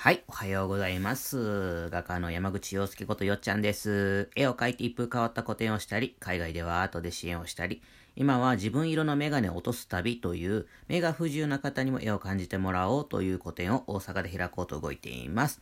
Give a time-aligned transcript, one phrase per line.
[0.00, 1.90] はい、おはようございます。
[1.90, 4.30] 画家の山口洋介ことよっちゃんです。
[4.36, 7.82] 絵を描いて一風変わった個展をしたり、海外ではアートで支援をしたり、
[8.14, 15.60] 今は自分色のメガネを落とす旅という、目が不自由な方にも絵を感じてもらおうという個展を大阪で開こうと動いています。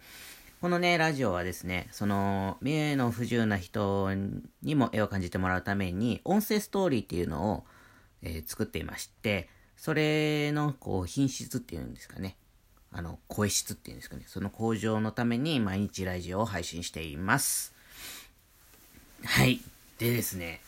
[0.61, 4.13] このね、ラジオはですね、その、目の不自由な人
[4.61, 7.65] にも絵を感じてもらうために、音声ストーリーっていうのを、
[8.21, 9.49] えー、作っていまして、
[9.79, 12.37] それの、こう、品質っていうんですかね。
[12.93, 14.25] あの、声質っていうんですかね。
[14.27, 17.75] その向上のために毎日ラジオを配信しています。
[19.25, 19.61] はい。
[19.99, 20.61] でですね、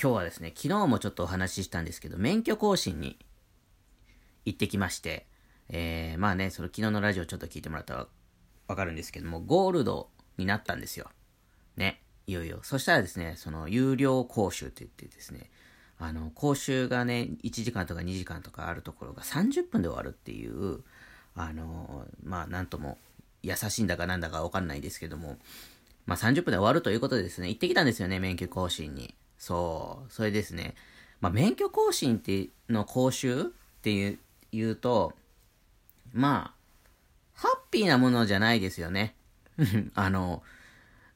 [0.00, 3.18] 今日はですね、昨日もちょっとお話ししたんですけど、免許更新に
[4.44, 5.26] 行ってきまして、
[5.68, 8.06] えー、まあね、その昨日のラジオちょっと聞いてもらったら
[8.68, 11.10] わかるんですけども、ゴールドになったんですよ。
[11.76, 12.02] ね。
[12.26, 12.60] いよいよ。
[12.62, 15.50] そしたらですね、その有料講習って言ってですね、
[15.98, 20.82] あの、講習がね、1時間とか2時間とかあるところが30分で終わるっていう、
[21.34, 22.98] あの、まあ、なんとも
[23.42, 25.38] 優しいんだかなんだかわかんないですけども、
[26.06, 29.14] まあ、30分で終わるということでですね、行ってきたんですよね、免許更新に。
[29.38, 30.74] そう、それですね、
[31.20, 33.44] まあ、免許更新っての講習っ
[33.82, 34.18] ていう
[34.52, 35.14] 言うと、
[36.12, 36.64] まあ、
[37.34, 39.16] ハッピーなものじゃないですよね。
[39.94, 40.42] あの、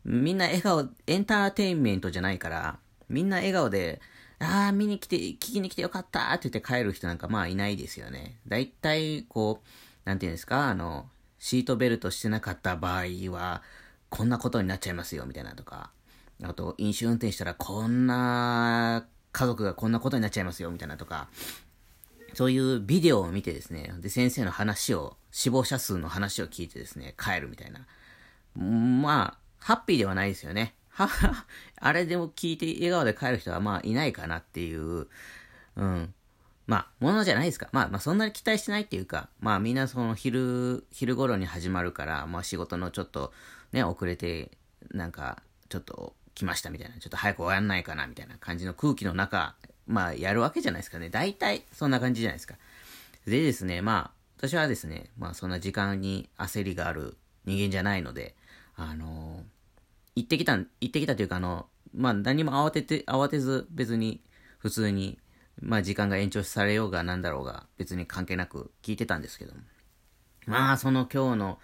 [0.05, 4.01] みんな笑顔、エンターテインメントじゃないから、みんな笑顔で、
[4.41, 8.39] ああ、見に来て、聞きに来てよかったって言って帰る人なんかまあいないですよね。
[8.47, 9.69] だいたい、こう、
[10.09, 11.06] なんていうんですか、あの、
[11.39, 13.62] シートベルトしてなかった場合は、
[14.09, 15.91] こんなことになっちゃいますよ、みたいなとか、
[16.42, 21.28] あと、飲酒運転したら、こんな家族がこんなことになっちゃいますよ、みたいなとか、
[22.33, 27.87] そういうビデオを見てですね、で、先生の話を、死亡者数の話を聞いてですね、帰るみたいな。
[28.56, 30.75] まあ、ハッピーではないですよね。
[30.89, 31.45] はは、
[31.77, 35.09] あれでも聞いて笑顔で帰る人はまあいないかなっていう、
[35.77, 36.15] うん。
[36.69, 37.71] まあ、ものじゃないですか。
[37.73, 43.33] まあ、まあ、そんなに期待してないっていうか、まあ、みんなその昼、昼頃に始まるから、まあ、仕事のちょっと
[43.73, 44.51] ね、遅れて、
[44.91, 51.09] なんか、ちょっと来ましたみたいな、ちょっと早く終わんないかな、みたいな感じの空気の中、まあ、やるわけじゃないですかね。
[51.09, 52.57] 大体、そんな感じじゃないですか。
[53.25, 58.37] でですね、まあ、私はですね、まあ、そんな時間に焦りがある人間じゃないので、
[58.77, 59.43] あのー、
[60.17, 64.21] 行ってきた、行ってきたというか、あの、まあ、何も慌てて、慌てず、別に、
[64.59, 65.19] 普通に、
[65.61, 69.61] まあ時間が延長されようがなんだろうが別に関係なく聞いてたんですけども。
[70.47, 71.59] まあその今日の、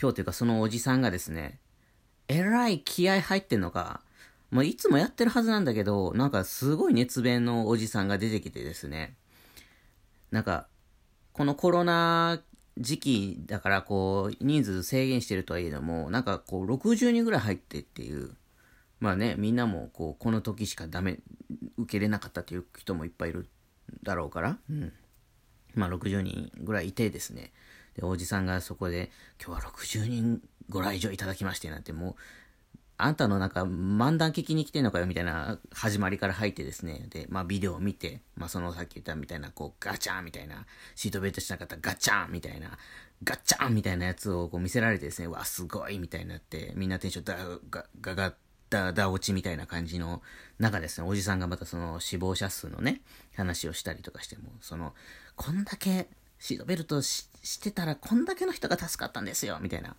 [0.00, 1.58] 今日というかそのおじさんがですね、
[2.28, 4.02] えらい気合入ってんのか、
[4.50, 9.16] もういつもやってるはずなんだけど、なんかすごい熱弁のおじさんが出てきてですね、
[10.30, 10.68] なんか、
[11.32, 12.40] このコロナ
[12.78, 18.34] 時期だからこう、人数制限してるとはいえども、なんかこう、60人ぐらい入ってっていう、
[19.00, 21.18] まあね、みんなもこう、この時しかダメ、
[21.76, 23.48] 受けれなかったという人もいっぱいいる
[24.02, 24.92] だろうから、うん。
[25.74, 27.52] まあ60人ぐらいいてですね。
[27.94, 29.10] で、おじさんがそこで、
[29.44, 32.14] 今日は60人ご来場いただきましてなんてもう、
[32.98, 37.06] あんたのなんか漫談聞きに来てんのかよみたいな始まりから入ってですね。
[37.10, 40.64] で、まあビデオを見て、まあそのさっき言ったみたいなこうガチャンみたいな、
[40.94, 42.78] シートベルトしなかったガチャンみたいな、
[43.22, 47.36] ガチャンみたいなやつをこう見せられてですね、わ、すごいみたいになって、みんなテンションだ、
[47.70, 48.34] が、がが
[48.76, 50.22] だ、だ落ちみたいな感じの
[50.58, 53.00] 中ですね、おじさんがまたその死亡者数のね、
[53.34, 54.94] 話をしたりとかしても、その、
[55.34, 57.28] こんだけシートベルトし
[57.60, 59.96] てたらこんだけの人が助かったんですよ、みたいな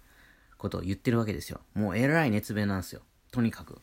[0.58, 1.62] ことを言ってるわけですよ。
[1.74, 3.02] もうえらい熱弁なんですよ。
[3.32, 3.82] とにかく。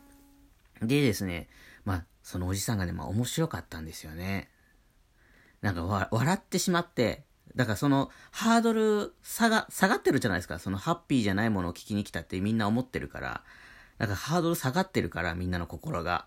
[0.80, 1.48] でですね、
[1.84, 4.48] まあ、そのおじさんがね、まあ面白かったんですよね。
[5.62, 7.24] なんか笑ってしまって、
[7.56, 10.58] だからそのハードル下が、下がってるじゃないですか。
[10.58, 13.44] そのハッピーじゃないものを聞きに来たってみんな思ってるから、
[13.98, 16.26] なんかハードル下がってるから、みんなの心が。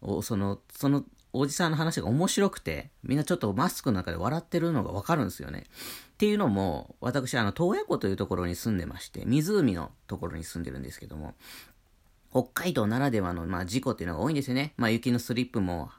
[0.00, 5.64] おその、その、おじさんの話が面白くて、みんなちょっとマスクの中で笑ってるのがわかるんですよね。
[6.14, 11.34] っていうのも、私、あの、洞爺湖というところに住んでまして、湖のところに住んでるんですけども、
[12.30, 14.74] 北海道ならではの、まあ、事故っていうのが多いんですよね。
[14.76, 15.90] まあ、雪のスリップも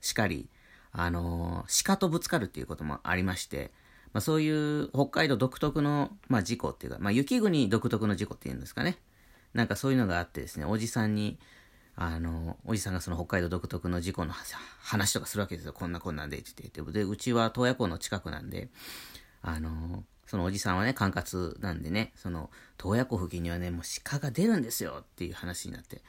[0.00, 0.48] しかり、
[0.92, 3.72] あのー、鹿とぶつかるっていうこともありまして、
[4.12, 8.98] まあ、そういう北海道独特の、まあ、事故っていうか、まあ、雪国独特の事故っていうんですかね。
[9.54, 11.38] なんかそういうのがあってですね、おじさんに、
[11.94, 14.32] あの、おじさんがその北海道独特の事故の
[14.82, 15.72] 話とかするわけですよ。
[15.72, 16.92] こんなこんなんでって言って。
[16.92, 18.68] で、うちは洞爺湖の近くなんで、
[19.42, 26.02] あの、そのおじさんはね、管轄なんでね、その、洞爺湖付近にはね、もう鹿が出るんですよっていう話になって、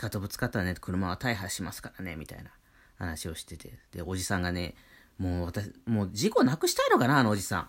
[0.00, 2.50] 鹿とぶつかったらね、車は大破しますからね、みたいな
[2.98, 3.78] 話をしてて。
[3.92, 4.74] で、おじさんがね、
[5.18, 7.68] もう私、もう事故なくしたいのかな、あのおじさん。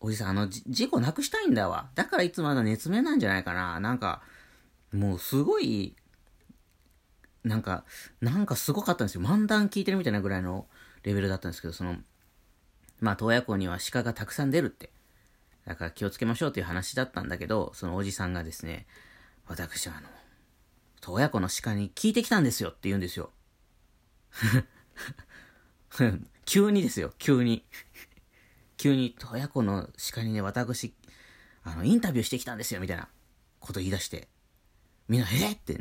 [0.00, 1.90] おじさん、あの、事故なくしたいんだわ。
[1.94, 3.78] だからいつもあの熱名なんじゃないかな。
[3.80, 4.22] なんか、
[4.92, 5.94] もうすごい、
[7.44, 7.84] なんか、
[8.20, 9.22] なんかすごかったんですよ。
[9.22, 10.66] 漫談聞いてるみたいなぐらいの
[11.02, 11.96] レベルだったんですけど、その、
[12.98, 14.90] まあ、洞爺湖には鹿がたくさん出るって。
[15.66, 18.86] だから気をつけましょうという話だったんだけど、そのおじさんがですね、
[19.46, 20.08] 私はあの、
[21.00, 23.30] 洞爺湖の鹿に聞いてきたんですよって言うんですよ。
[26.44, 27.64] 急にですよ、急に。
[28.80, 30.94] 急に、洞爺湖の鹿にね、私、
[31.64, 33.10] あの、インタビューしてきたんですよ、みたいな
[33.58, 34.26] こと言い出して。
[35.06, 35.52] みんな、え？
[35.52, 35.78] って、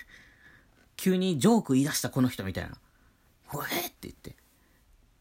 [0.96, 2.78] 急にジョーク言い出したこの人みたいな。
[3.44, 3.88] ほえ？
[3.88, 4.34] って言って。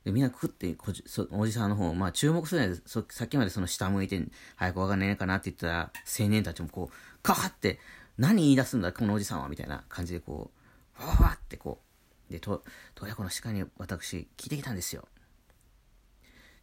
[0.05, 4.23] で、みんな食ってこじそ、おじさんの方、まあ注目するのそさっきまでその下向いて、
[4.55, 7.81] 早くわかんねえかなって言ったら、青年たちもこう、カーって、
[8.17, 10.49] 何言い出すんだ、このおじさんは、みたいな感じでこ
[10.97, 11.81] う、わわってこ
[12.29, 12.63] う、で、と、
[12.95, 15.09] 洞爺湖の鹿に私、聞いてきたんですよ。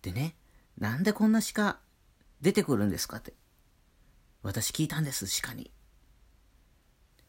[0.02, 0.34] でね、
[0.78, 1.78] なんでこんな鹿
[2.40, 3.32] 出てくるんですかって。
[4.43, 5.70] 私聞いたんです、鹿に。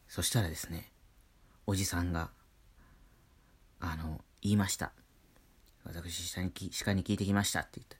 [0.08, 0.90] そしたらですね、
[1.66, 2.30] おじさんが、
[3.80, 4.92] あの、言いました。
[5.84, 7.96] 私、下に鹿に聞いてきましたって言って、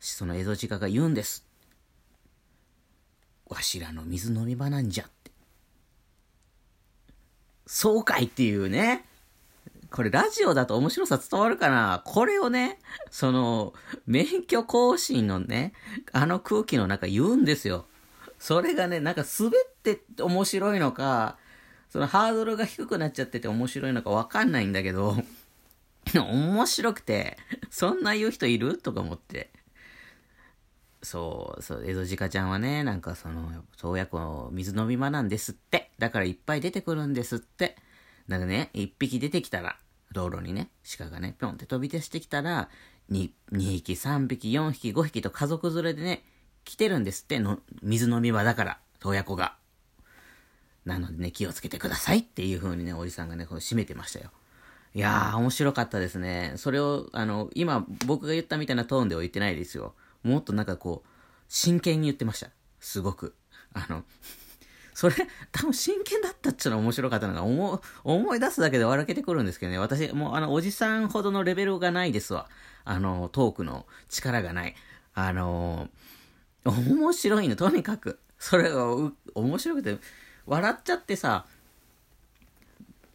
[0.00, 1.46] その江戸鹿が言うんです。
[3.46, 5.30] わしらの水飲み場なんじゃって。
[7.66, 9.04] そうかいっていうね。
[9.90, 12.02] これラジオだと面白さ伝わるかな？
[12.04, 12.78] これをね、
[13.10, 13.72] その、
[14.06, 15.72] 免許更新のね、
[16.12, 17.86] あの空気の中言うんですよ。
[18.38, 19.52] それがね、なんか滑っ
[19.82, 21.38] て面白いのか、
[21.88, 25.16] そのハードルが低くなっちゃってて面白いのかわかんないんだけど、
[26.14, 27.38] 面白くて、
[27.70, 28.76] そんな言う人いる？
[28.76, 29.50] とか思って。
[31.02, 35.90] そう、そう、江戸鹿ちゃんはね、なんかその、洞爺湖の水飲み場なんですって。
[35.98, 37.76] だからいっぱい出てくるんですって。
[38.28, 39.76] だかね、一匹出てきたら、
[40.12, 42.68] 道路にね、鹿がね、ぴょんって飛び出してきたら、
[43.10, 46.24] 2, 2匹、3匹、4匹、5匹と家族連れでね、
[46.64, 49.56] 来てるんですっての、水飲み場だから、洞爺湖が。
[50.84, 54.30] なのでね、気をつけてくださいっていう風にね、おじさんがね、こう締めてましたよ。
[54.94, 56.54] いやー、面白かったですね。
[56.56, 59.94] それを、あの、今、僕が言ったみたいなトーンでは言ってないですよ。
[60.22, 61.08] もっとなんかこう、
[61.48, 62.50] 真剣に言ってました。
[62.80, 63.34] すごく。
[63.74, 64.04] あの、
[64.98, 65.14] それ、
[65.52, 69.78] 多分真剣だったっちゅうの面白かったのが、思、思い出すだけで笑けてくるんですけどね。
[69.78, 72.48] 私、もうあの、おじさんほどのレベルがないですわ。
[72.84, 74.74] あの、トークの力がない。
[75.14, 75.88] あの、
[76.64, 78.18] 面白いの、とにかく。
[78.40, 78.92] それが、
[79.36, 79.98] 面白くて、
[80.46, 81.46] 笑っちゃってさ、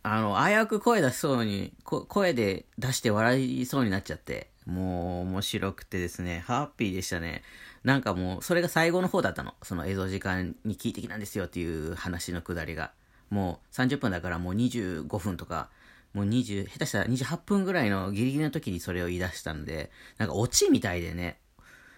[0.04, 7.44] あの、危うく声出しそうに、声で出して笑いそうになっちゃって、もう面白くてですね、ハッピーでしたね。
[7.84, 9.54] なんかもう、それが最後の方だったの。
[9.62, 12.92] その映像時間に聞いてきたんですよっていう話のくだりが。
[13.30, 15.70] もう30分だからもう25分とか、
[16.14, 21.40] もう20、下手したら28分ぐらいのギリギリの時にそれを言い出したんで、なんか落ちみたいでね、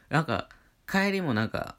[0.10, 0.50] なんか
[0.90, 1.76] 帰りもなんか、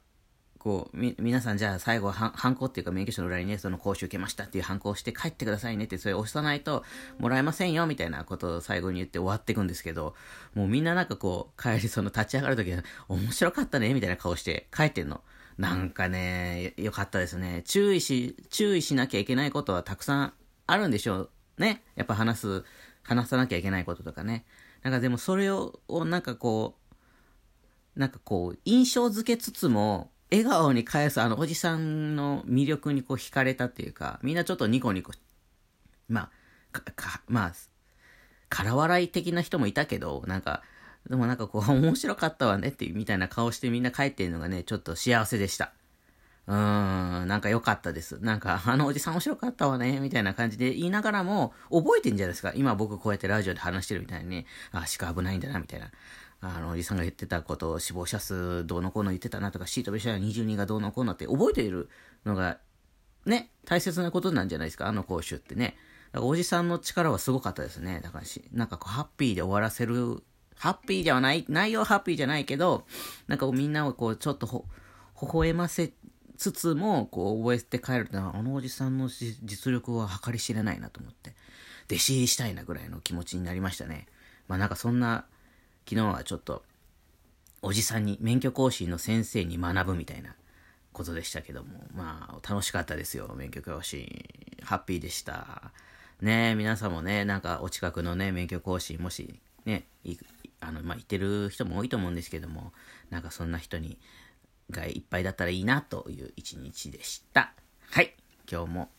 [0.67, 6.83] こう、み、皆さんじゃあ最後は、ハンコっていうか免許証の裏にね、その講習受けましたっていうハンコをして帰ってくださいねって、それ押さないと
[7.19, 10.13] もらえませんよみたいなことを最後に言って終わっていくんですけど、
[10.55, 15.21] もうみんななんかこう、帰りその立ち上がるときは、面白かったねみたいな顔して帰ってんの。
[15.57, 17.63] なんかね、よかったですね。
[17.65, 20.33] 注意し、注意しなきゃいけないことはたくさん
[20.65, 21.29] あるんでしょう
[21.59, 21.81] ね。
[21.95, 22.65] やっぱ話す、
[23.03, 24.43] 話さなきゃいけないこととかね。
[24.83, 26.75] なんかでもそれを、をなんかこ
[27.95, 35.11] う、なんかこう、印象付けつつも、笑顔に返すあのおじさんの魅力にこう惹かれたっていうか、みんなちょっとニコニコ、
[36.09, 36.29] ま
[36.73, 37.53] あ、か、まあ、
[38.49, 40.63] 空笑い的な人もいたけど、なんか、
[41.09, 45.71] でもなんかこう、 面白かったわねっていうみたいな顔してみんな帰ってるのがね、ちょっと幸せでした。
[46.47, 48.19] うーん、なんか良かったです。
[48.21, 52.53] なんか、あのおじさん面白かったわね、みたいな感じで言いながらも、覚えてんじゃないですか。
[52.55, 55.91] 今僕こうやってラジオで話してるみたいにね、あ、鹿危ないんだな、みたいな。
[56.39, 61.89] あの、おじさんが言ってたことを死亡者数どうのこうの言ってたなとか、シートベシャー22がどうのこうのって覚えている
[62.25, 62.59] のが、
[63.25, 65.77] ね、大切なことなんじゃないですか、あの講習ってね。
[66.11, 68.01] だからおじさんの力はすごかったですね。
[68.03, 70.23] だからし、なんかこう、ハッピーで終わらせる、
[70.55, 72.85] ハッピーではない、内容ハッピーじゃないけど、
[73.27, 74.65] なんかみんなをこう、ちょっとほ、
[75.21, 75.93] 微笑ませ
[76.37, 81.33] つつも、こう、覚えて帰ると、あのおじさんの実力は計り知れないなと思って、
[81.89, 84.07] 弟子入りしたいなぐらいの気持ちになりましたね。
[84.47, 85.25] まあなんかそんな、
[85.87, 86.63] 昨日はちょっと、
[87.61, 90.35] おじさんに、免許講師の先生に学ぶみたいな
[90.91, 94.25] ことでしたけども、まあ、楽しかったですよ、免許講師。
[94.63, 95.71] ハッピーでした。
[96.19, 100.17] ね皆さんもね、なんかお近くのね、免許講師、もし、ね、い
[100.59, 102.73] あの、まあ、行ってる人も多いと思うんですけども、
[103.09, 103.97] なんかそんな人に、
[104.69, 107.53] がいっぱいだったらいいなという一日でした。
[107.91, 108.13] はい。
[108.51, 108.89] 今日も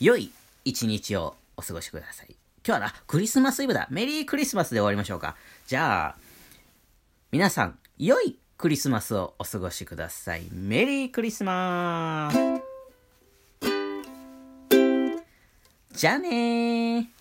[0.00, 0.32] 良い
[0.64, 2.28] 一日をお過ごしください。
[2.66, 3.88] 今日はな、クリスマスイブだ。
[3.90, 5.36] メリークリスマスで終わりましょうか。
[5.66, 6.29] じゃあ、
[7.32, 10.48] 皆さん、良いクリスマスをお過ごしください。
[10.50, 12.36] メリークリスマス
[15.96, 17.19] じゃあねー